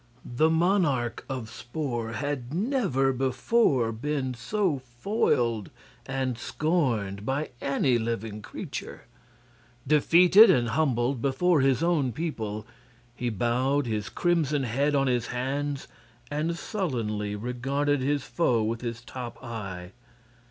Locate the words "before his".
11.21-11.83